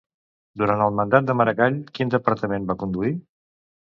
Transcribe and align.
Durant 0.61 0.79
el 0.85 0.95
mandat 0.99 1.27
de 1.27 1.35
Maragall, 1.41 1.77
quin 1.99 2.13
departament 2.15 2.65
va 2.71 2.79
conduir? 2.85 3.15